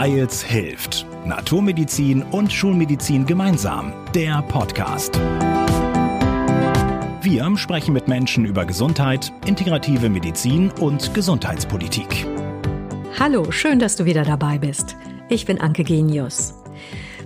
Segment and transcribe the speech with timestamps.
[0.00, 1.06] Weils hilft.
[1.24, 3.92] Naturmedizin und Schulmedizin gemeinsam.
[4.14, 5.18] Der Podcast.
[7.20, 12.28] Wir sprechen mit Menschen über Gesundheit, integrative Medizin und Gesundheitspolitik.
[13.18, 14.96] Hallo, schön, dass du wieder dabei bist.
[15.28, 16.54] Ich bin Anke Genius.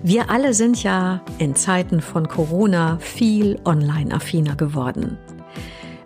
[0.02, 5.18] Wir alle sind ja in Zeiten von Corona viel online-affiner geworden.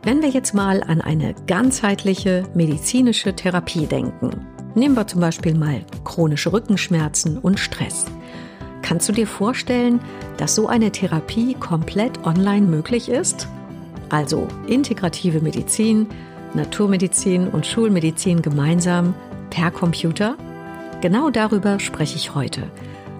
[0.02, 5.80] Wenn wir jetzt mal an eine ganzheitliche medizinische Therapie denken, nehmen wir zum Beispiel mal
[6.04, 8.06] chronische Rückenschmerzen und Stress.
[8.82, 10.00] Kannst du dir vorstellen,
[10.36, 13.48] dass so eine Therapie komplett online möglich ist?
[14.10, 16.06] Also integrative Medizin,
[16.54, 19.14] Naturmedizin und Schulmedizin gemeinsam
[19.50, 20.36] per Computer?
[21.00, 22.62] Genau darüber spreche ich heute.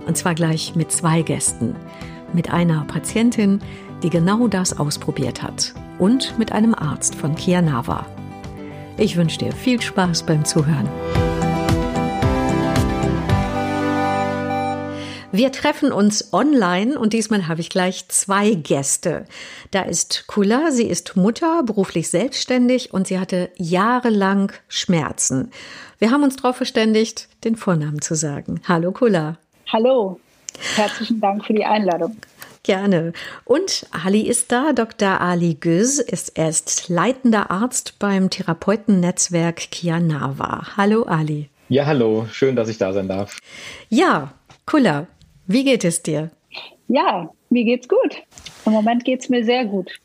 [0.06, 1.74] Und zwar gleich mit zwei Gästen.
[2.32, 3.60] Mit einer Patientin,
[4.02, 8.06] die genau das ausprobiert hat und mit einem Arzt von Kianava.
[8.98, 10.88] Ich wünsche dir viel Spaß beim Zuhören.
[15.36, 19.26] Wir treffen uns online und diesmal habe ich gleich zwei Gäste.
[19.70, 25.50] Da ist Kula, sie ist Mutter, beruflich selbstständig und sie hatte jahrelang Schmerzen.
[25.98, 28.62] Wir haben uns darauf verständigt, den Vornamen zu sagen.
[28.66, 29.36] Hallo Kula.
[29.70, 30.18] Hallo,
[30.74, 32.16] herzlichen Dank für die Einladung.
[32.62, 33.12] Gerne.
[33.44, 34.72] Und Ali ist da.
[34.72, 35.20] Dr.
[35.20, 40.78] Ali Göz ist, er ist leitender Arzt beim Therapeutennetzwerk Kianava.
[40.78, 41.50] Hallo Ali.
[41.68, 42.26] Ja, hallo.
[42.32, 43.36] Schön, dass ich da sein darf.
[43.90, 44.32] Ja,
[44.64, 45.06] Kulla,
[45.46, 46.30] wie geht es dir?
[46.88, 48.22] Ja, mir geht's gut.
[48.64, 50.00] Im Moment geht's mir sehr gut.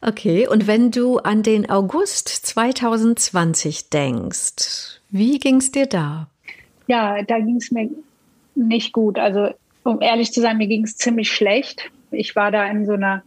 [0.00, 6.28] Okay, und wenn du an den August 2020 denkst, wie ging's dir da?
[6.86, 7.88] Ja, da ging's mir
[8.54, 9.18] nicht gut.
[9.18, 9.48] Also
[9.82, 11.90] um ehrlich zu sein, mir ging es ziemlich schlecht.
[12.10, 13.22] Ich war da in so einer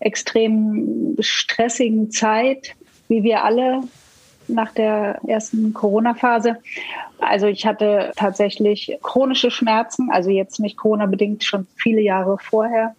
[0.00, 2.74] extrem stressigen Zeit,
[3.08, 3.82] wie wir alle
[4.48, 6.56] nach der ersten Corona-Phase.
[7.18, 12.94] Also ich hatte tatsächlich chronische Schmerzen, also jetzt nicht Corona-bedingt, schon viele Jahre vorher.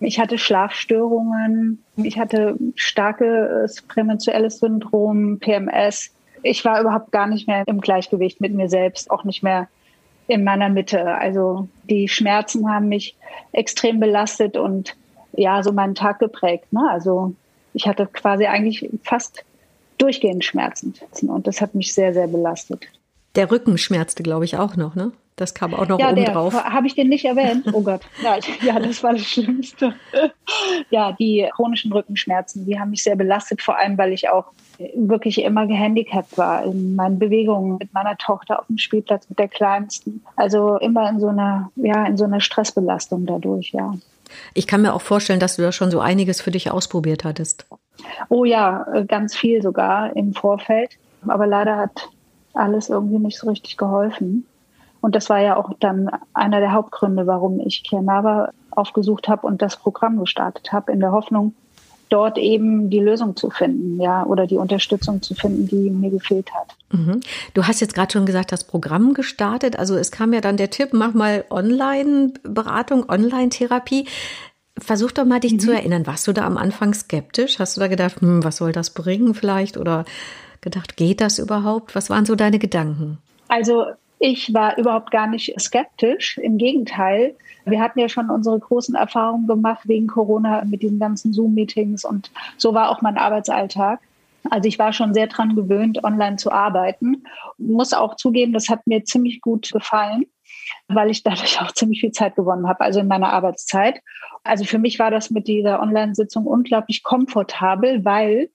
[0.00, 6.12] Ich hatte Schlafstörungen, ich hatte starkes prämenstruelles Syndrom, PMS.
[6.42, 9.68] Ich war überhaupt gar nicht mehr im Gleichgewicht mit mir selbst, auch nicht mehr
[10.28, 11.14] in meiner Mitte.
[11.14, 13.16] Also die Schmerzen haben mich
[13.52, 14.96] extrem belastet und
[15.32, 16.72] ja, so meinen Tag geprägt.
[16.72, 16.88] Ne?
[16.90, 17.34] Also
[17.74, 19.44] ich hatte quasi eigentlich fast
[19.98, 20.94] durchgehend Schmerzen
[21.28, 22.86] und das hat mich sehr, sehr belastet.
[23.34, 25.12] Der Rücken schmerzte, glaube ich, auch noch, ne?
[25.36, 26.54] Das kam auch noch ja, oben der, drauf.
[26.54, 27.66] Habe ich den nicht erwähnt?
[27.74, 28.00] Oh Gott.
[28.22, 29.94] Ja, ja, das war das Schlimmste.
[30.90, 34.46] Ja, die chronischen Rückenschmerzen, die haben mich sehr belastet, vor allem, weil ich auch
[34.94, 39.48] wirklich immer gehandicapt war in meinen Bewegungen mit meiner Tochter auf dem Spielplatz mit der
[39.48, 40.24] Kleinsten.
[40.36, 43.94] Also immer in so einer, ja, in so einer Stressbelastung dadurch, ja.
[44.54, 47.65] Ich kann mir auch vorstellen, dass du da schon so einiges für dich ausprobiert hattest.
[48.28, 50.90] Oh ja, ganz viel sogar im Vorfeld.
[51.26, 52.08] Aber leider hat
[52.54, 54.46] alles irgendwie nicht so richtig geholfen.
[55.00, 59.62] Und das war ja auch dann einer der Hauptgründe, warum ich Kianava aufgesucht habe und
[59.62, 61.54] das Programm gestartet habe, in der Hoffnung,
[62.08, 66.50] dort eben die Lösung zu finden, ja, oder die Unterstützung zu finden, die mir gefehlt
[66.54, 66.76] hat.
[66.92, 67.20] Mhm.
[67.54, 69.78] Du hast jetzt gerade schon gesagt, das Programm gestartet.
[69.78, 74.06] Also es kam ja dann der Tipp, mach mal Online-Beratung, Online-Therapie.
[74.78, 75.58] Versuch doch mal dich mhm.
[75.58, 76.06] zu erinnern.
[76.06, 77.58] Warst du da am Anfang skeptisch?
[77.58, 79.76] Hast du da gedacht, hm, was soll das bringen vielleicht?
[79.76, 80.04] Oder
[80.60, 81.94] gedacht, geht das überhaupt?
[81.94, 83.18] Was waren so deine Gedanken?
[83.48, 83.86] Also
[84.18, 86.38] ich war überhaupt gar nicht skeptisch.
[86.38, 91.32] Im Gegenteil, wir hatten ja schon unsere großen Erfahrungen gemacht wegen Corona mit diesen ganzen
[91.32, 94.00] Zoom-Meetings und so war auch mein Arbeitsalltag.
[94.50, 97.24] Also ich war schon sehr dran gewöhnt, online zu arbeiten.
[97.58, 100.26] Muss auch zugeben, das hat mir ziemlich gut gefallen,
[100.88, 104.00] weil ich dadurch auch ziemlich viel Zeit gewonnen habe, also in meiner Arbeitszeit.
[104.44, 108.50] Also für mich war das mit dieser Online-Sitzung unglaublich komfortabel, weil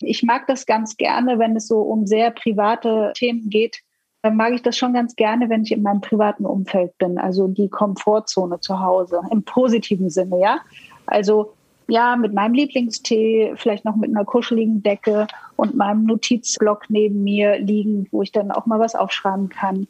[0.00, 3.80] ich mag das ganz gerne, wenn es so um sehr private Themen geht,
[4.22, 7.46] dann mag ich das schon ganz gerne, wenn ich in meinem privaten Umfeld bin, also
[7.46, 10.60] die Komfortzone zu Hause, im positiven Sinne, ja.
[11.06, 11.52] Also
[11.88, 15.26] ja, mit meinem Lieblingstee, vielleicht noch mit einer kuscheligen Decke
[15.56, 19.86] und meinem Notizblock neben mir liegen, wo ich dann auch mal was aufschreiben kann.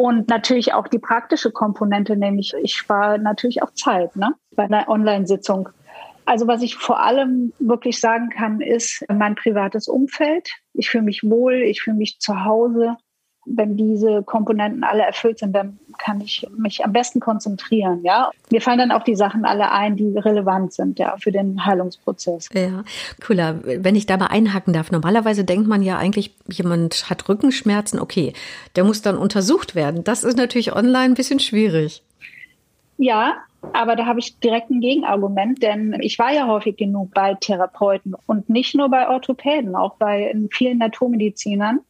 [0.00, 4.88] Und natürlich auch die praktische Komponente, nämlich ich spare natürlich auch Zeit ne, bei einer
[4.88, 5.68] Online-Sitzung.
[6.24, 10.48] Also was ich vor allem wirklich sagen kann, ist mein privates Umfeld.
[10.72, 12.96] Ich fühle mich wohl, ich fühle mich zu Hause
[13.56, 18.30] wenn diese Komponenten alle erfüllt sind, dann kann ich mich am besten konzentrieren, ja.
[18.50, 22.48] Mir fallen dann auch die Sachen alle ein, die relevant sind, ja, für den Heilungsprozess.
[22.52, 22.84] Ja,
[23.24, 23.60] cooler.
[23.62, 24.90] Wenn ich da mal einhaken darf.
[24.90, 28.32] Normalerweise denkt man ja eigentlich, jemand hat Rückenschmerzen, okay,
[28.76, 30.04] der muss dann untersucht werden.
[30.04, 32.02] Das ist natürlich online ein bisschen schwierig.
[32.96, 33.34] Ja,
[33.72, 38.14] Aber da habe ich direkt ein Gegenargument, denn ich war ja häufig genug bei Therapeuten
[38.26, 41.80] und nicht nur bei Orthopäden, auch bei vielen Naturmedizinern.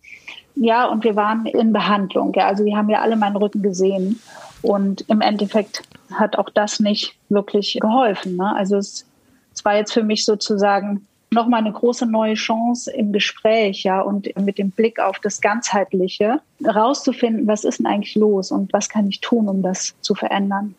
[0.63, 2.35] Ja, und wir waren in Behandlung.
[2.35, 4.21] Ja, also die haben ja alle meinen Rücken gesehen.
[4.61, 8.37] Und im Endeffekt hat auch das nicht wirklich geholfen.
[8.37, 8.55] Ne?
[8.55, 9.07] Also es,
[9.55, 14.29] es war jetzt für mich sozusagen nochmal eine große neue Chance im Gespräch, ja, und
[14.39, 19.09] mit dem Blick auf das Ganzheitliche, rauszufinden, was ist denn eigentlich los und was kann
[19.09, 20.75] ich tun, um das zu verändern.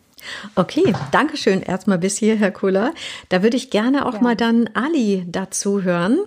[0.54, 2.92] Okay, danke schön erstmal bis hier, Herr Kuller.
[3.30, 4.20] Da würde ich gerne auch ja.
[4.20, 6.18] mal dann Ali dazu hören.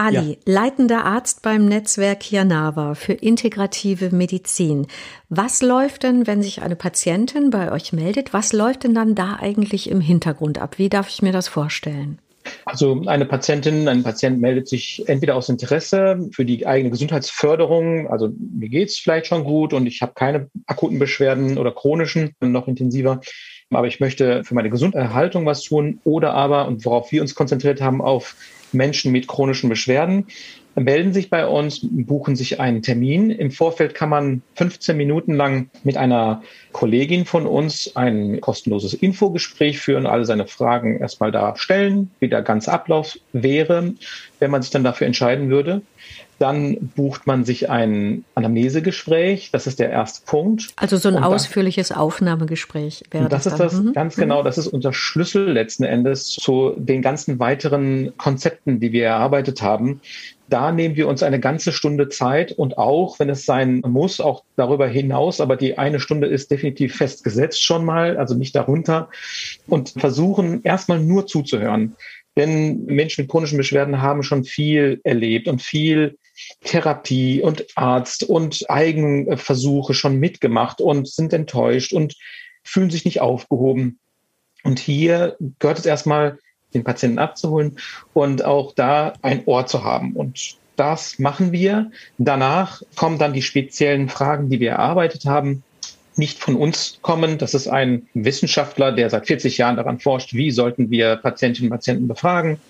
[0.00, 0.36] Ali, ja.
[0.46, 4.86] leitender Arzt beim Netzwerk Janava für integrative Medizin.
[5.28, 9.36] Was läuft denn, wenn sich eine Patientin bei euch meldet, was läuft denn dann da
[9.40, 10.78] eigentlich im Hintergrund ab?
[10.78, 12.18] Wie darf ich mir das vorstellen?
[12.64, 18.30] Also eine Patientin, ein Patient meldet sich entweder aus Interesse für die eigene Gesundheitsförderung, also
[18.38, 23.20] mir geht's vielleicht schon gut und ich habe keine akuten Beschwerden oder chronischen, noch intensiver,
[23.70, 27.80] aber ich möchte für meine Gesunderhaltung was tun oder aber, und worauf wir uns konzentriert
[27.80, 28.36] haben, auf
[28.72, 30.26] Menschen mit chronischen Beschwerden
[30.74, 33.30] melden sich bei uns, buchen sich einen Termin.
[33.30, 39.78] Im Vorfeld kann man 15 Minuten lang mit einer Kollegin von uns ein kostenloses Infogespräch
[39.80, 43.94] führen, alle seine Fragen erstmal da stellen, wie der ganze Ablauf wäre,
[44.38, 45.82] wenn man sich dann dafür entscheiden würde.
[46.40, 49.50] Dann bucht man sich ein Anamnesegespräch.
[49.52, 50.68] Das ist der erste Punkt.
[50.76, 53.44] Also so ein dann, ausführliches Aufnahmegespräch wäre das.
[53.44, 53.92] Das ist das mhm.
[53.92, 54.42] ganz genau.
[54.42, 60.00] Das ist unser Schlüssel letzten Endes zu den ganzen weiteren Konzepten, die wir erarbeitet haben.
[60.48, 64.42] Da nehmen wir uns eine ganze Stunde Zeit und auch, wenn es sein muss, auch
[64.56, 69.10] darüber hinaus, aber die eine Stunde ist definitiv festgesetzt schon mal, also nicht darunter
[69.68, 71.96] und versuchen erstmal nur zuzuhören.
[72.36, 76.16] Denn Menschen mit chronischen Beschwerden haben schon viel erlebt und viel
[76.64, 82.16] Therapie und Arzt und Eigenversuche schon mitgemacht und sind enttäuscht und
[82.62, 83.98] fühlen sich nicht aufgehoben.
[84.62, 86.38] Und hier gehört es erstmal,
[86.72, 87.78] den Patienten abzuholen
[88.12, 90.12] und auch da ein Ohr zu haben.
[90.12, 91.90] Und das machen wir.
[92.18, 95.64] Danach kommen dann die speziellen Fragen, die wir erarbeitet haben
[96.20, 97.38] nicht von uns kommen.
[97.38, 101.76] Das ist ein Wissenschaftler, der seit 40 Jahren daran forscht, wie sollten wir Patientinnen und
[101.76, 102.60] Patienten befragen.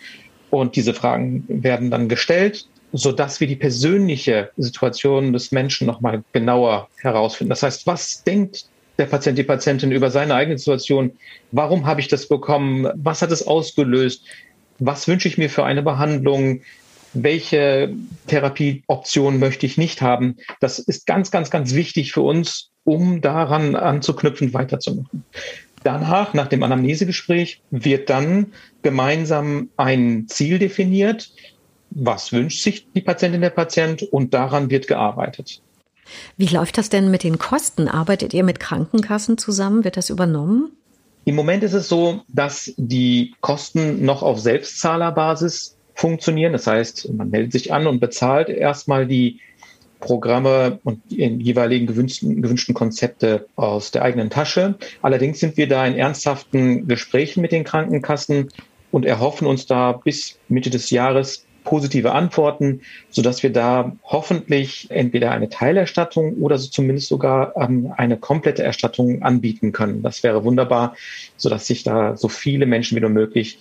[0.48, 6.88] Und diese Fragen werden dann gestellt, sodass wir die persönliche Situation des Menschen nochmal genauer
[6.98, 7.50] herausfinden.
[7.50, 8.66] Das heißt, was denkt
[8.98, 11.12] der Patient, die Patientin über seine eigene Situation?
[11.52, 12.88] Warum habe ich das bekommen?
[12.94, 14.24] Was hat es ausgelöst?
[14.78, 16.62] Was wünsche ich mir für eine Behandlung?
[17.12, 17.92] Welche
[18.28, 20.36] Therapieoption möchte ich nicht haben?
[20.60, 25.24] Das ist ganz, ganz, ganz wichtig für uns, um daran anzuknüpfen, weiterzumachen.
[25.82, 28.52] Danach, nach dem Anamnesegespräch, wird dann
[28.82, 31.30] gemeinsam ein Ziel definiert.
[31.90, 34.02] Was wünscht sich die Patientin, der Patient?
[34.02, 35.60] Und daran wird gearbeitet.
[36.36, 37.88] Wie läuft das denn mit den Kosten?
[37.88, 39.84] Arbeitet ihr mit Krankenkassen zusammen?
[39.84, 40.72] Wird das übernommen?
[41.24, 46.52] Im Moment ist es so, dass die Kosten noch auf Selbstzahlerbasis funktionieren.
[46.52, 49.40] Das heißt, man meldet sich an und bezahlt erstmal die
[50.00, 54.76] Programme und die jeweiligen gewünschten, gewünschten Konzepte aus der eigenen Tasche.
[55.02, 58.48] Allerdings sind wir da in ernsthaften Gesprächen mit den Krankenkassen
[58.90, 62.80] und erhoffen uns da bis Mitte des Jahres positive Antworten,
[63.10, 69.22] sodass wir da hoffentlich entweder eine Teilerstattung oder so zumindest sogar ähm, eine komplette Erstattung
[69.22, 70.02] anbieten können.
[70.02, 70.96] Das wäre wunderbar,
[71.36, 73.58] sodass sich da so viele Menschen wie nur möglich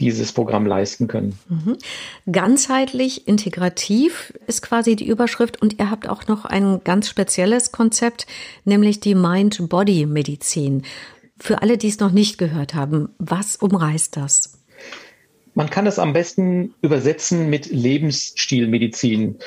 [0.00, 1.38] dieses Programm leisten können.
[1.48, 1.78] Mhm.
[2.30, 8.26] Ganzheitlich, integrativ ist quasi die Überschrift und ihr habt auch noch ein ganz spezielles Konzept,
[8.64, 10.82] nämlich die Mind-Body-Medizin.
[11.38, 14.55] Für alle, die es noch nicht gehört haben, was umreißt das?
[15.56, 19.38] Man kann es am besten übersetzen mit Lebensstilmedizin.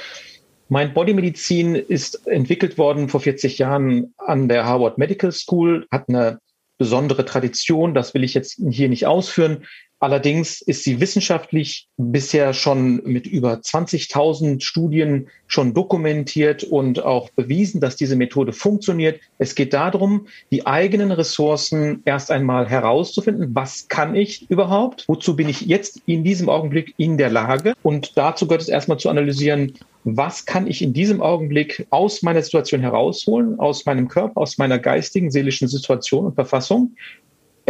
[0.67, 6.39] Mind-Body-Medizin ist entwickelt worden vor 40 Jahren an der Harvard Medical School, hat eine
[6.79, 9.65] besondere Tradition, das will ich jetzt hier nicht ausführen.
[10.01, 17.81] Allerdings ist sie wissenschaftlich bisher schon mit über 20.000 Studien schon dokumentiert und auch bewiesen,
[17.81, 19.19] dass diese Methode funktioniert.
[19.39, 23.53] Es geht darum, die eigenen Ressourcen erst einmal herauszufinden.
[23.53, 25.03] Was kann ich überhaupt?
[25.09, 27.73] Wozu bin ich jetzt in diesem Augenblick in der Lage?
[27.83, 29.73] Und dazu gehört es erstmal zu analysieren,
[30.05, 34.79] was kann ich in diesem Augenblick aus meiner Situation herausholen, aus meinem Körper, aus meiner
[34.79, 36.95] geistigen, seelischen Situation und Verfassung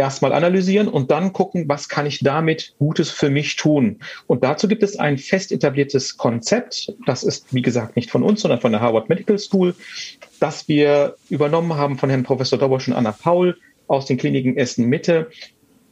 [0.00, 3.98] erstmal analysieren und dann gucken, was kann ich damit Gutes für mich tun.
[4.26, 6.94] Und dazu gibt es ein fest etabliertes Konzept.
[7.04, 9.74] Das ist, wie gesagt, nicht von uns, sondern von der Harvard Medical School,
[10.40, 14.86] das wir übernommen haben von Herrn Professor Dobosch und Anna Paul aus den Kliniken Essen
[14.86, 15.28] Mitte,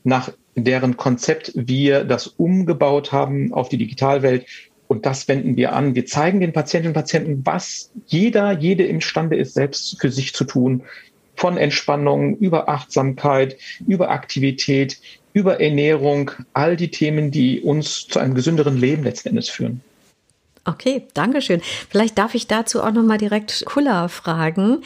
[0.05, 4.47] nach deren Konzept wir das umgebaut haben auf die Digitalwelt.
[4.87, 5.95] Und das wenden wir an.
[5.95, 10.45] Wir zeigen den Patientinnen und Patienten, was jeder, jede imstande ist, selbst für sich zu
[10.45, 10.85] tun,
[11.39, 14.99] von Entspannung über Achtsamkeit, über Aktivität,
[15.33, 19.81] über Ernährung, all die Themen, die uns zu einem gesünderen Leben letzten führen.
[20.65, 21.63] Okay, danke schön.
[21.89, 24.83] Vielleicht darf ich dazu auch noch mal direkt Kulla fragen,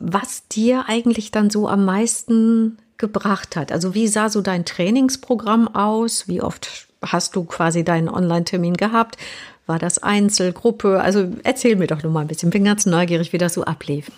[0.00, 3.70] was dir eigentlich dann so am meisten gebracht hat.
[3.70, 6.26] Also wie sah so dein Trainingsprogramm aus?
[6.26, 9.16] Wie oft hast du quasi deinen Online-Termin gehabt?
[9.66, 11.00] War das Einzel, Gruppe?
[11.00, 12.50] Also erzähl mir doch noch mal ein bisschen.
[12.50, 14.10] Bin ganz neugierig, wie das so ablief.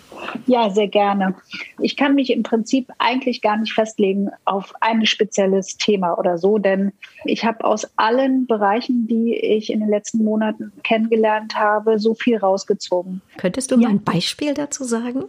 [0.47, 1.35] Ja, sehr gerne.
[1.79, 6.57] Ich kann mich im Prinzip eigentlich gar nicht festlegen auf ein spezielles Thema oder so,
[6.57, 6.93] denn
[7.25, 12.37] ich habe aus allen Bereichen, die ich in den letzten Monaten kennengelernt habe, so viel
[12.37, 13.21] rausgezogen.
[13.37, 13.81] Könntest du ja.
[13.81, 15.25] mal ein Beispiel dazu sagen?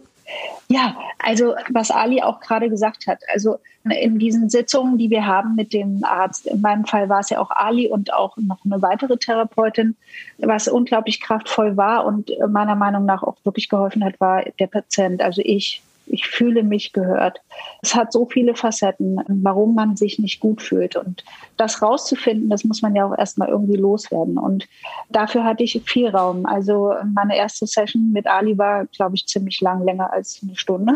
[0.67, 5.55] Ja, also was Ali auch gerade gesagt hat, also in diesen Sitzungen, die wir haben
[5.55, 8.81] mit dem Arzt, in meinem Fall war es ja auch Ali und auch noch eine
[8.81, 9.95] weitere Therapeutin,
[10.39, 15.21] was unglaublich kraftvoll war und meiner Meinung nach auch wirklich geholfen hat, war der Patient,
[15.21, 17.41] also ich ich fühle mich gehört.
[17.81, 20.95] Es hat so viele Facetten, warum man sich nicht gut fühlt.
[20.95, 21.23] Und
[21.57, 24.37] das rauszufinden, das muss man ja auch erstmal irgendwie loswerden.
[24.37, 24.67] Und
[25.09, 26.45] dafür hatte ich viel Raum.
[26.45, 30.93] Also meine erste Session mit Ali war, glaube ich, ziemlich lang, länger als eine Stunde.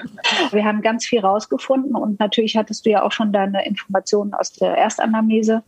[0.50, 4.52] Wir haben ganz viel rausgefunden und natürlich hattest du ja auch schon deine Informationen aus
[4.52, 5.62] der Erstanamnese.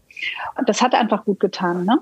[0.67, 1.85] Das hat einfach gut getan.
[1.85, 1.99] Ne?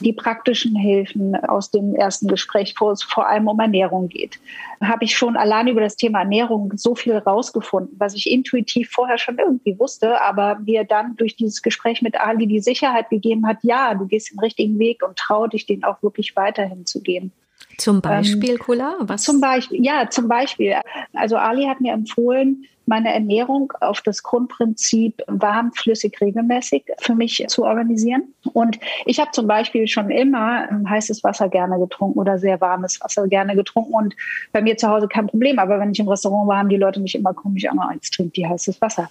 [0.00, 4.38] Die praktischen Hilfen aus dem ersten Gespräch, wo es vor allem um Ernährung geht,
[4.82, 9.18] habe ich schon allein über das Thema Ernährung so viel rausgefunden, was ich intuitiv vorher
[9.18, 13.58] schon irgendwie wusste, aber mir dann durch dieses Gespräch mit Ali die Sicherheit gegeben hat,
[13.62, 17.32] ja, du gehst den richtigen Weg und trau dich, den auch wirklich weiterhin zu gehen.
[17.76, 18.96] Zum Beispiel, ähm, Kula?
[19.00, 19.22] Was?
[19.22, 20.76] Zum Beispiel, ja, zum Beispiel.
[21.12, 27.44] Also Ali hat mir empfohlen, meine Ernährung auf das Grundprinzip warm, flüssig, regelmäßig für mich
[27.48, 28.34] zu organisieren.
[28.52, 33.28] Und ich habe zum Beispiel schon immer heißes Wasser gerne getrunken oder sehr warmes Wasser
[33.28, 34.16] gerne getrunken und
[34.52, 35.58] bei mir zu Hause kein Problem.
[35.58, 38.36] Aber wenn ich im Restaurant war, haben die Leute mich immer komisch an, jetzt trinkt
[38.36, 39.08] die heißes Wasser.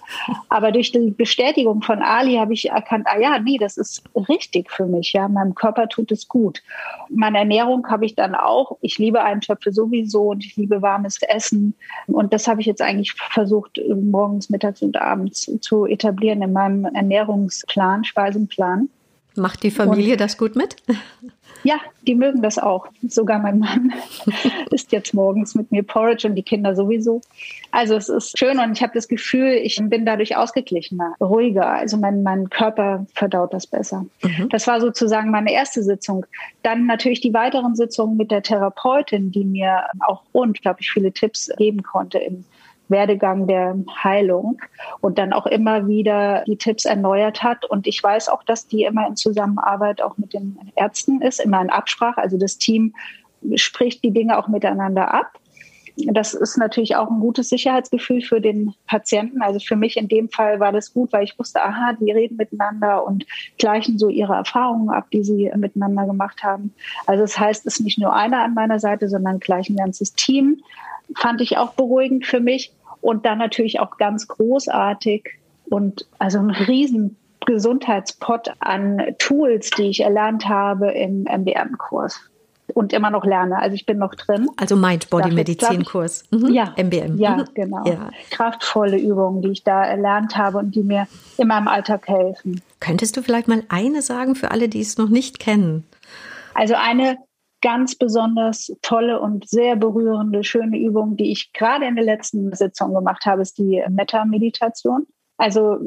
[0.48, 4.70] Aber durch die Bestätigung von Ali habe ich erkannt, ah ja, nee, das ist richtig
[4.70, 5.12] für mich.
[5.12, 6.62] Ja, meinem Körper tut es gut.
[7.08, 8.76] Meine Ernährung habe ich dann auch.
[8.80, 11.74] Ich liebe Eintöpfe sowieso und ich liebe warmes Essen.
[12.06, 16.52] Und das habe ich jetzt eigentlich versucht, versucht, morgens, mittags und abends zu etablieren in
[16.52, 18.88] meinem Ernährungsplan, Speisenplan.
[19.36, 20.76] Macht die Familie und, das gut mit?
[21.64, 22.86] Ja, die mögen das auch.
[23.08, 23.92] Sogar mein Mann
[24.70, 27.20] isst jetzt morgens mit mir Porridge und die Kinder sowieso.
[27.72, 31.68] Also es ist schön und ich habe das Gefühl, ich bin dadurch ausgeglichener, ruhiger.
[31.68, 34.06] Also mein, mein Körper verdaut das besser.
[34.22, 34.48] Mhm.
[34.50, 36.24] Das war sozusagen meine erste Sitzung.
[36.62, 41.82] Dann natürlich die weiteren Sitzungen mit der Therapeutin, die mir auch unglaublich viele Tipps geben
[41.82, 42.44] konnte im
[42.88, 44.60] Werdegang der Heilung
[45.00, 47.64] und dann auch immer wieder die Tipps erneuert hat.
[47.64, 51.60] Und ich weiß auch, dass die immer in Zusammenarbeit auch mit den Ärzten ist, immer
[51.60, 52.20] in Absprache.
[52.20, 52.94] Also das Team
[53.54, 55.38] spricht die Dinge auch miteinander ab.
[56.06, 59.42] Das ist natürlich auch ein gutes Sicherheitsgefühl für den Patienten.
[59.42, 62.36] Also für mich in dem Fall war das gut, weil ich wusste, aha, die reden
[62.36, 63.26] miteinander und
[63.58, 66.72] gleichen so ihre Erfahrungen ab, die sie miteinander gemacht haben.
[67.06, 70.14] Also das heißt, es ist nicht nur einer an meiner Seite, sondern gleich ein ganzes
[70.14, 70.62] Team.
[71.16, 72.72] Fand ich auch beruhigend für mich.
[73.00, 75.38] Und dann natürlich auch ganz großartig
[75.70, 82.20] und also ein riesen Gesundheitspot an Tools, die ich erlernt habe im MBM-Kurs
[82.74, 83.58] und immer noch lerne.
[83.58, 84.48] Also ich bin noch drin.
[84.56, 86.24] Also Mind-Body-Medizin-Kurs.
[86.30, 86.52] Mhm.
[86.52, 87.18] Ja, MBM.
[87.18, 87.44] Ja, mhm.
[87.54, 87.84] genau.
[87.86, 88.10] Ja.
[88.30, 92.60] Kraftvolle Übungen, die ich da erlernt habe und die mir in meinem Alltag helfen.
[92.80, 95.84] Könntest du vielleicht mal eine sagen für alle, die es noch nicht kennen?
[96.54, 97.18] Also eine
[97.60, 102.94] ganz besonders tolle und sehr berührende, schöne Übung, die ich gerade in der letzten Sitzung
[102.94, 105.06] gemacht habe, ist die Metta-Meditation.
[105.36, 105.78] Also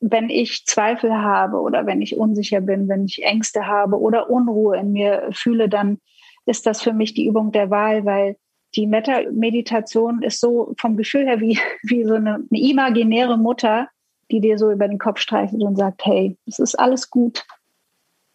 [0.00, 4.76] wenn ich Zweifel habe oder wenn ich unsicher bin, wenn ich Ängste habe oder Unruhe
[4.76, 5.98] in mir fühle, dann
[6.44, 8.36] ist das für mich die Übung der Wahl, weil
[8.76, 13.88] die Metta-Meditation ist so vom Gefühl her wie, wie so eine, eine imaginäre Mutter,
[14.30, 17.44] die dir so über den Kopf streichelt und sagt, hey, es ist alles gut,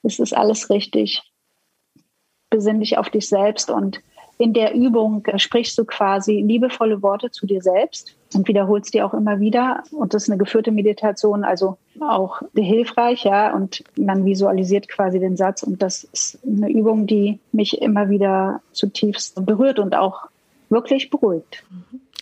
[0.04, 1.22] es ist alles richtig
[2.56, 4.00] besinn dich auf dich selbst und
[4.38, 9.14] in der Übung sprichst du quasi liebevolle Worte zu dir selbst und wiederholst die auch
[9.14, 9.84] immer wieder.
[9.92, 13.54] Und das ist eine geführte Meditation, also auch hilfreich, ja.
[13.54, 15.64] Und man visualisiert quasi den Satz.
[15.64, 20.26] Und das ist eine Übung, die mich immer wieder zutiefst berührt und auch
[20.70, 21.64] wirklich beruhigt.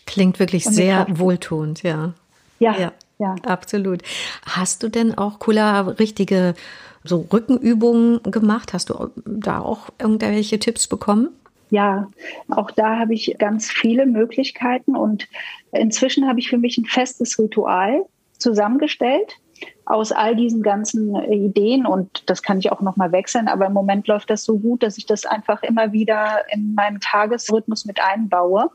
[0.06, 2.14] Klingt wirklich sehr wohltuend, ja.
[2.60, 2.92] Ja, ja.
[3.18, 3.36] ja.
[3.44, 4.04] Absolut.
[4.46, 6.54] Hast du denn auch, Kula, richtige
[7.04, 8.74] so Rückenübungen gemacht?
[8.74, 11.30] Hast du da auch irgendwelche Tipps bekommen?
[11.70, 12.08] Ja,
[12.50, 15.28] auch da habe ich ganz viele Möglichkeiten und
[15.72, 18.06] inzwischen habe ich für mich ein festes Ritual
[18.38, 19.40] zusammengestellt
[19.86, 23.74] aus all diesen ganzen Ideen und das kann ich auch noch mal wechseln, aber im
[23.74, 28.00] Moment läuft das so gut, dass ich das einfach immer wieder in meinen Tagesrhythmus mit
[28.02, 28.70] einbaue.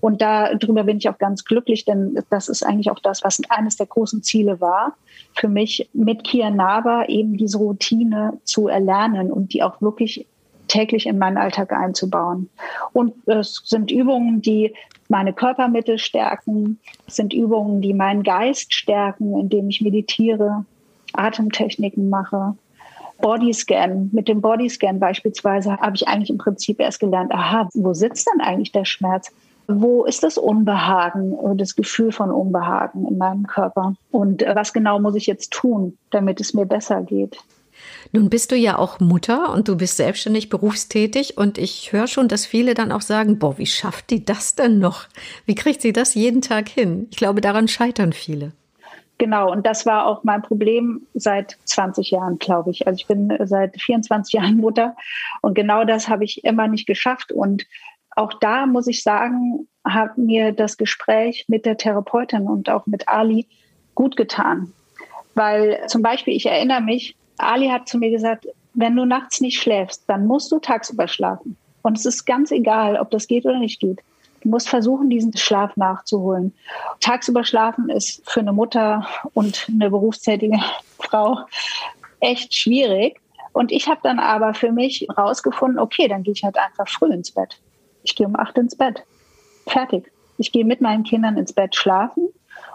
[0.00, 3.76] Und darüber bin ich auch ganz glücklich, denn das ist eigentlich auch das, was eines
[3.76, 4.94] der großen Ziele war,
[5.34, 10.26] für mich mit Kia Nava eben diese Routine zu erlernen und die auch wirklich
[10.68, 12.48] täglich in meinen Alltag einzubauen.
[12.92, 14.72] Und es sind Übungen, die
[15.08, 20.64] meine Körpermittel stärken, es sind Übungen, die meinen Geist stärken, indem ich meditiere,
[21.12, 22.54] Atemtechniken mache.
[23.20, 24.10] Bodyscan.
[24.12, 28.40] Mit dem Bodyscan beispielsweise habe ich eigentlich im Prinzip erst gelernt, aha, wo sitzt denn
[28.40, 29.30] eigentlich der Schmerz?
[29.72, 33.94] Wo ist das Unbehagen, das Gefühl von Unbehagen in meinem Körper?
[34.10, 37.38] Und äh, was genau muss ich jetzt tun, damit es mir besser geht?
[38.12, 42.28] Nun bist du ja auch Mutter und du bist selbstständig berufstätig und ich höre schon,
[42.28, 45.06] dass viele dann auch sagen, boah, wie schafft die das denn noch?
[45.46, 47.06] Wie kriegt sie das jeden Tag hin?
[47.10, 48.52] Ich glaube, daran scheitern viele.
[49.20, 52.86] Genau, und das war auch mein Problem seit 20 Jahren, glaube ich.
[52.86, 54.96] Also ich bin seit 24 Jahren Mutter
[55.42, 57.30] und genau das habe ich immer nicht geschafft.
[57.30, 57.66] Und
[58.16, 63.08] auch da muss ich sagen, hat mir das Gespräch mit der Therapeutin und auch mit
[63.08, 63.46] Ali
[63.94, 64.72] gut getan.
[65.34, 69.60] Weil zum Beispiel, ich erinnere mich, Ali hat zu mir gesagt, wenn du nachts nicht
[69.60, 71.56] schläfst, dann musst du tagsüber schlafen.
[71.82, 74.00] Und es ist ganz egal, ob das geht oder nicht geht.
[74.42, 76.54] Du musst versuchen, diesen Schlaf nachzuholen.
[77.00, 80.58] Tagsüber schlafen ist für eine Mutter und eine berufstätige
[80.98, 81.40] Frau
[82.20, 83.20] echt schwierig.
[83.52, 87.12] Und ich habe dann aber für mich rausgefunden, okay, dann gehe ich halt einfach früh
[87.12, 87.58] ins Bett.
[88.10, 89.04] Ich gehe um acht ins Bett.
[89.68, 90.10] Fertig.
[90.36, 92.28] Ich gehe mit meinen Kindern ins Bett schlafen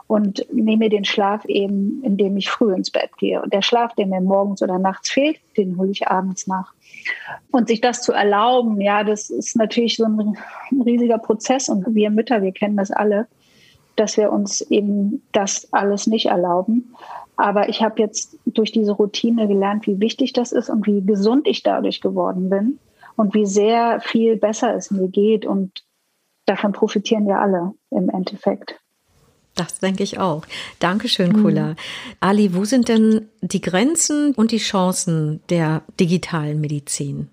[0.07, 3.41] und nehme den Schlaf eben, indem ich früh ins Bett gehe.
[3.41, 6.73] Und der Schlaf, der mir morgens oder nachts fehlt, den hole ich abends nach.
[7.51, 10.37] Und sich das zu erlauben, ja, das ist natürlich so ein,
[10.71, 11.67] ein riesiger Prozess.
[11.67, 13.27] Und wir Mütter, wir kennen das alle,
[13.97, 16.95] dass wir uns eben das alles nicht erlauben.
[17.35, 21.45] Aber ich habe jetzt durch diese Routine gelernt, wie wichtig das ist und wie gesund
[21.45, 22.79] ich dadurch geworden bin
[23.15, 25.45] und wie sehr viel besser es mir geht.
[25.45, 25.83] Und
[26.45, 28.79] davon profitieren wir alle im Endeffekt.
[29.55, 30.45] Das denke ich auch.
[30.79, 31.41] Dankeschön.
[31.41, 31.69] Kula.
[31.69, 31.75] Mhm.
[32.19, 37.29] Ali, wo sind denn die Grenzen und die Chancen der digitalen Medizin?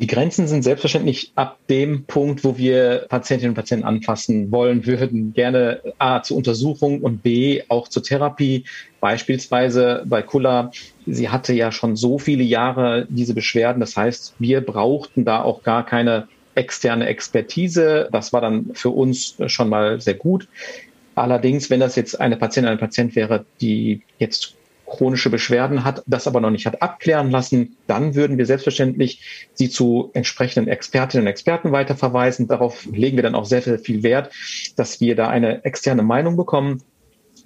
[0.00, 5.34] Die Grenzen sind selbstverständlich ab dem Punkt, wo wir Patientinnen und Patienten anfassen wollen würden.
[5.34, 8.64] Gerne A zur Untersuchung und B auch zur Therapie.
[9.02, 10.70] Beispielsweise bei Kula,
[11.06, 13.78] sie hatte ja schon so viele Jahre diese Beschwerden.
[13.78, 18.08] Das heißt, wir brauchten da auch gar keine externe Expertise.
[18.10, 20.48] Das war dann für uns schon mal sehr gut.
[21.14, 24.56] Allerdings, wenn das jetzt eine Patientin, ein Patient wäre, die jetzt
[24.90, 29.70] chronische Beschwerden hat, das aber noch nicht hat abklären lassen, dann würden wir selbstverständlich sie
[29.70, 32.48] zu entsprechenden Expertinnen und Experten weiterverweisen.
[32.48, 34.30] Darauf legen wir dann auch sehr, sehr viel Wert,
[34.76, 36.82] dass wir da eine externe Meinung bekommen,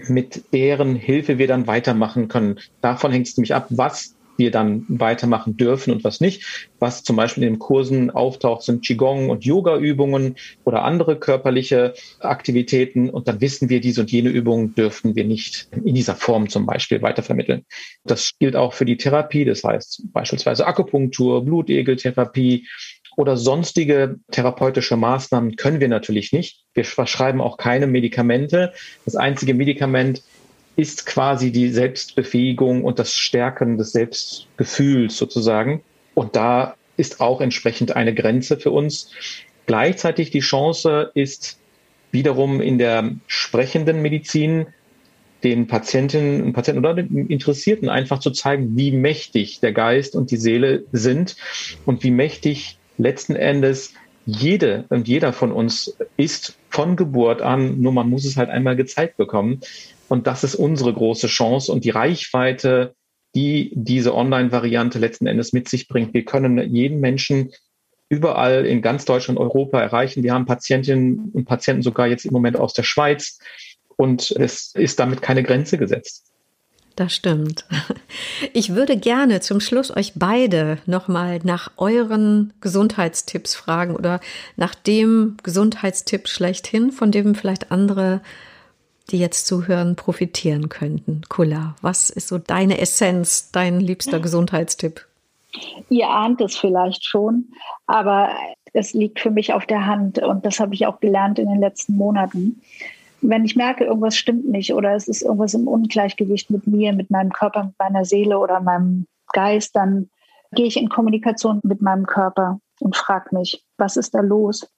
[0.08, 2.58] mit deren Hilfe wir dann weitermachen können.
[2.80, 6.68] Davon hängt es nämlich ab, was wir dann weitermachen dürfen und was nicht.
[6.78, 13.10] Was zum Beispiel in den Kursen auftaucht, sind Qigong und Yoga-Übungen oder andere körperliche Aktivitäten.
[13.10, 16.66] Und dann wissen wir, diese und jene Übungen dürfen wir nicht in dieser Form zum
[16.66, 17.64] Beispiel weitervermitteln.
[18.04, 19.44] Das gilt auch für die Therapie.
[19.44, 22.66] Das heißt beispielsweise Akupunktur, Blutegeltherapie,
[23.16, 26.64] oder sonstige therapeutische Maßnahmen können wir natürlich nicht.
[26.74, 28.72] Wir verschreiben auch keine Medikamente.
[29.04, 30.22] Das einzige Medikament
[30.76, 35.82] ist quasi die Selbstbefähigung und das Stärken des Selbstgefühls sozusagen.
[36.14, 39.10] Und da ist auch entsprechend eine Grenze für uns.
[39.66, 41.58] Gleichzeitig die Chance ist
[42.10, 44.66] wiederum in der sprechenden Medizin
[45.42, 50.30] den Patientinnen und Patienten oder den Interessierten einfach zu zeigen, wie mächtig der Geist und
[50.30, 51.36] die Seele sind
[51.84, 53.92] und wie mächtig letzten Endes
[54.26, 58.74] jede und jeder von uns ist von Geburt an, nur man muss es halt einmal
[58.74, 59.60] gezeigt bekommen.
[60.14, 62.94] Und das ist unsere große Chance und die Reichweite,
[63.34, 66.14] die diese Online-Variante letzten Endes mit sich bringt.
[66.14, 67.50] Wir können jeden Menschen
[68.08, 70.22] überall in ganz Deutschland, Europa erreichen.
[70.22, 73.40] Wir haben Patientinnen und Patienten sogar jetzt im Moment aus der Schweiz
[73.96, 76.30] und es ist damit keine Grenze gesetzt.
[76.94, 77.64] Das stimmt.
[78.52, 84.20] Ich würde gerne zum Schluss euch beide nochmal nach euren Gesundheitstipps fragen oder
[84.54, 88.20] nach dem Gesundheitstipp schlechthin, von dem vielleicht andere
[89.10, 91.22] die jetzt zuhören, profitieren könnten?
[91.28, 95.06] Kula, was ist so deine Essenz, dein liebster Gesundheitstipp?
[95.88, 97.52] Ihr ahnt es vielleicht schon,
[97.86, 98.30] aber
[98.72, 101.60] es liegt für mich auf der Hand und das habe ich auch gelernt in den
[101.60, 102.60] letzten Monaten.
[103.20, 107.10] Wenn ich merke, irgendwas stimmt nicht oder es ist irgendwas im Ungleichgewicht mit mir, mit
[107.10, 110.10] meinem Körper, mit meiner Seele oder meinem Geist, dann
[110.52, 114.68] gehe ich in Kommunikation mit meinem Körper und frage mich, was ist da los?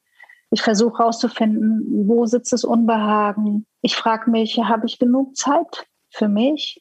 [0.50, 3.66] Ich versuche herauszufinden, wo sitzt das Unbehagen.
[3.82, 6.80] Ich frage mich, habe ich genug Zeit für mich?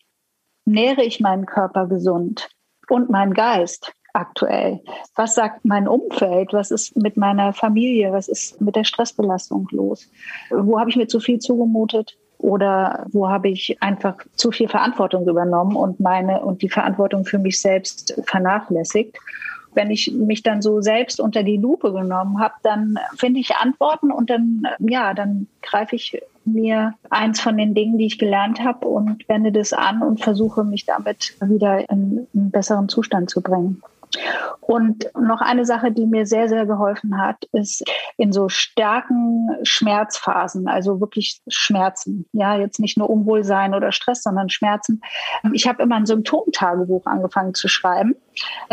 [0.66, 2.50] Nähre ich meinen Körper gesund
[2.90, 3.94] und meinen Geist?
[4.16, 4.82] aktuell?
[5.16, 6.54] Was sagt mein Umfeld?
[6.54, 8.12] Was ist mit meiner Familie?
[8.12, 10.10] Was ist mit der Stressbelastung los?
[10.50, 12.18] Wo habe ich mir zu viel zugemutet?
[12.38, 17.40] Oder wo habe ich einfach zu viel Verantwortung übernommen und meine und die Verantwortung für
[17.40, 19.18] mich selbst vernachlässigt?
[19.76, 24.12] Wenn ich mich dann so selbst unter die Lupe genommen habe, dann finde ich Antworten
[24.12, 28.88] und dann, ja, dann greife ich mir eins von den Dingen, die ich gelernt habe
[28.88, 33.82] und wende das an und versuche mich damit wieder in einen besseren Zustand zu bringen.
[34.62, 37.84] Und noch eine Sache, die mir sehr, sehr geholfen hat, ist
[38.18, 42.26] in so starken Schmerzphasen, also wirklich Schmerzen.
[42.34, 45.02] Ja, jetzt nicht nur Unwohlsein oder Stress, sondern Schmerzen.
[45.54, 48.16] Ich habe immer ein Symptomtagebuch angefangen zu schreiben.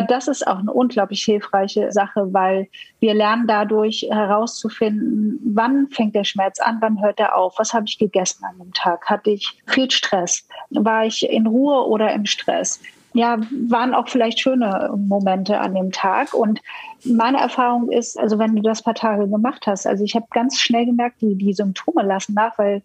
[0.08, 2.68] Das ist auch eine unglaublich hilfreiche Sache, weil
[3.00, 7.84] wir lernen dadurch herauszufinden, wann fängt der Schmerz an, wann hört er auf, was habe
[7.86, 12.26] ich gegessen an dem Tag, hatte ich viel Stress, war ich in Ruhe oder im
[12.26, 12.80] Stress
[13.14, 16.34] ja, waren auch vielleicht schöne Momente an dem Tag.
[16.34, 16.60] Und
[17.04, 20.58] meine Erfahrung ist, also wenn du das paar Tage gemacht hast, also ich habe ganz
[20.58, 22.82] schnell gemerkt, die, die Symptome lassen nach, weil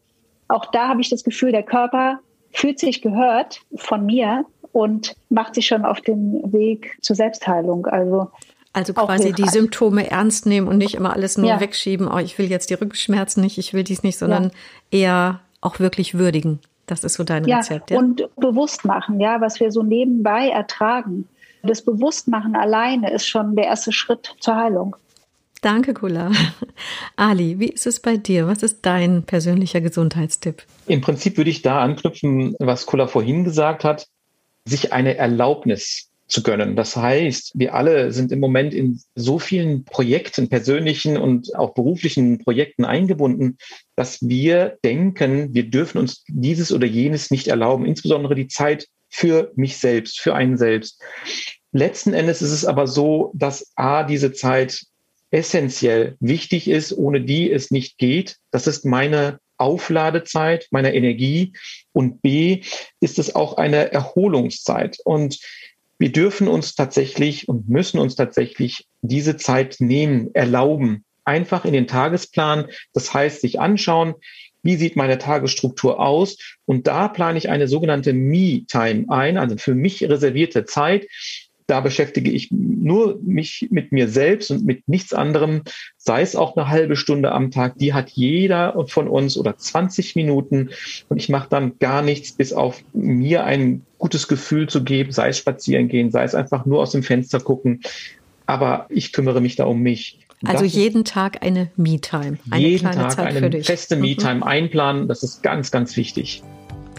[0.48, 2.20] auch da habe ich das Gefühl, der Körper
[2.52, 7.86] fühlt sich gehört von mir und macht sich schon auf den Weg zur Selbstheilung.
[7.86, 8.32] Also
[8.74, 11.60] also quasi die Symptome ernst nehmen und nicht immer alles nur ja.
[11.60, 12.08] wegschieben.
[12.08, 14.52] Oh, ich will jetzt die Rückenschmerzen nicht, ich will dies nicht, sondern
[14.92, 15.00] ja.
[15.00, 16.60] eher auch wirklich würdigen.
[16.88, 18.00] Das ist so dein ja, Rezept, ja?
[18.00, 21.28] Und bewusst machen, ja, was wir so nebenbei ertragen.
[21.62, 24.96] Das Bewusstmachen alleine ist schon der erste Schritt zur Heilung.
[25.62, 26.32] Danke, Kula.
[27.16, 28.48] Ali, wie ist es bei dir?
[28.48, 30.64] Was ist dein persönlicher Gesundheitstipp?
[30.86, 34.08] Im Prinzip würde ich da anknüpfen, was Kula vorhin gesagt hat,
[34.66, 36.76] sich eine Erlaubnis zu gönnen.
[36.76, 42.40] Das heißt, wir alle sind im Moment in so vielen Projekten, persönlichen und auch beruflichen
[42.40, 43.58] Projekten eingebunden,
[43.96, 49.52] dass wir denken, wir dürfen uns dieses oder jenes nicht erlauben, insbesondere die Zeit für
[49.56, 51.02] mich selbst, für einen selbst.
[51.72, 54.82] Letzten Endes ist es aber so, dass A, diese Zeit
[55.32, 58.38] essentiell wichtig ist, ohne die es nicht geht.
[58.52, 61.54] Das ist meine Aufladezeit meiner Energie
[61.92, 62.62] und B
[63.00, 64.98] ist es auch eine Erholungszeit.
[65.04, 65.40] Und
[66.00, 71.04] wir dürfen uns tatsächlich und müssen uns tatsächlich diese Zeit nehmen, erlauben.
[71.26, 74.16] Einfach in den Tagesplan, das heißt, sich anschauen,
[74.64, 76.38] wie sieht meine Tagesstruktur aus?
[76.66, 81.08] Und da plane ich eine sogenannte Me-Time ein, also für mich reservierte Zeit,
[81.68, 85.64] da beschäftige ich nur mich mit mir selbst und mit nichts anderem,
[85.98, 90.16] sei es auch eine halbe Stunde am Tag, die hat jeder von uns oder 20
[90.16, 90.70] Minuten
[91.10, 95.30] und ich mache dann gar nichts, bis auf mir ein gutes Gefühl zu geben, sei
[95.30, 97.82] es spazieren gehen, sei es einfach nur aus dem Fenster gucken,
[98.46, 100.20] aber ich kümmere mich da um mich.
[100.46, 102.38] Also jeden Tag eine Me-Time.
[102.56, 104.44] Jeden Tag Zeit eine feste Me-Time mhm.
[104.44, 106.44] einplanen, das ist ganz, ganz wichtig.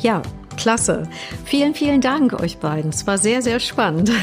[0.02, 0.22] Ja,
[0.58, 1.08] klasse.
[1.44, 2.90] Vielen, vielen Dank euch beiden.
[2.90, 4.10] Es war sehr, sehr spannend.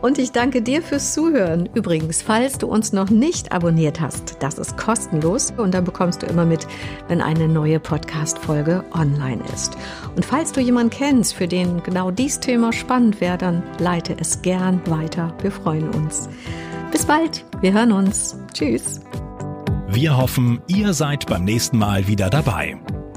[0.00, 1.68] Und ich danke dir fürs Zuhören.
[1.74, 6.26] Übrigens, falls du uns noch nicht abonniert hast, das ist kostenlos und dann bekommst du
[6.26, 6.66] immer mit,
[7.08, 9.76] wenn eine neue Podcast-Folge online ist.
[10.14, 14.42] Und falls du jemanden kennst, für den genau dies Thema spannend wäre, dann leite es
[14.42, 15.34] gern weiter.
[15.40, 16.28] Wir freuen uns.
[16.92, 17.44] Bis bald.
[17.60, 18.36] Wir hören uns.
[18.52, 19.00] Tschüss.
[19.88, 22.76] Wir hoffen, ihr seid beim nächsten Mal wieder dabei.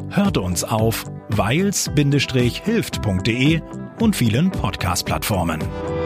[0.10, 3.62] Hört uns auf weils-hilft.de
[4.00, 5.97] und vielen Podcast-Plattformen.